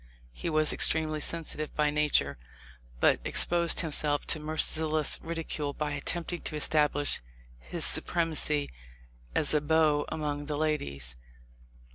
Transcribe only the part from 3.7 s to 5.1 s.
himself to 232 THE LIFE OF LINCOLN.